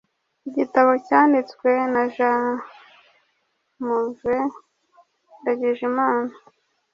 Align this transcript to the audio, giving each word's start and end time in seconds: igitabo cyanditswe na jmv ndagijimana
igitabo 0.47 0.91
cyanditswe 1.07 1.69
na 1.93 2.03
jmv 3.89 4.21
ndagijimana 5.39 6.33